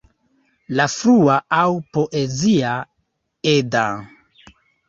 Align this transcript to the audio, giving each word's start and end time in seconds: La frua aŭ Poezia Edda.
La 0.79 0.85
frua 0.93 1.35
aŭ 1.59 1.67
Poezia 1.97 2.73
Edda. 3.55 3.87